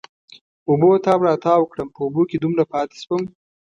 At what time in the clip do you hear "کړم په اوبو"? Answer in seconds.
1.71-2.21